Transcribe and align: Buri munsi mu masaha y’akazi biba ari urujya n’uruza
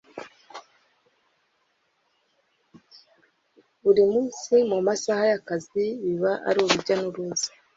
Buri 3.83 4.03
munsi 4.11 4.53
mu 4.69 4.77
masaha 4.87 5.23
y’akazi 5.31 5.85
biba 6.03 6.31
ari 6.47 6.59
urujya 6.65 6.95
n’uruza 6.99 7.49